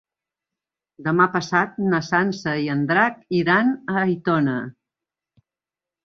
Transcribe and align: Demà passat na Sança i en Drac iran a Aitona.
Demà 1.07 1.25
passat 1.33 1.75
na 1.91 1.99
Sança 2.07 2.53
i 2.61 2.65
en 2.75 2.81
Drac 2.91 3.19
iran 3.41 3.69
a 3.93 3.95
Aitona. 4.05 4.55